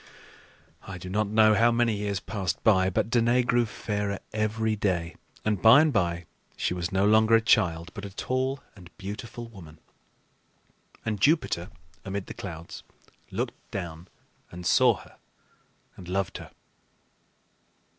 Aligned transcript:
I 0.87 0.97
do 0.97 1.11
not 1.11 1.27
know 1.27 1.53
how 1.53 1.71
many 1.71 1.97
years 1.97 2.19
passed 2.19 2.63
by, 2.63 2.89
but 2.89 3.11
Danaë 3.11 3.45
grew 3.45 3.67
fairer 3.67 4.17
every 4.33 4.75
day, 4.75 5.15
and 5.45 5.61
by 5.61 5.79
and 5.81 5.93
by 5.93 6.25
she 6.57 6.73
was 6.73 6.91
no 6.91 7.05
longer 7.05 7.35
a 7.35 7.39
child, 7.39 7.91
but 7.93 8.03
a 8.03 8.09
tall 8.09 8.61
and 8.75 8.89
beautiful 8.97 9.47
woman; 9.47 9.77
and 11.05 11.21
Jupiter 11.21 11.69
amid 12.03 12.25
the 12.25 12.33
clouds 12.33 12.81
looked 13.29 13.61
down 13.69 14.07
and 14.49 14.65
saw 14.65 14.95
her 14.95 15.19
and 15.95 16.07
loved 16.07 16.39
her. 16.39 16.49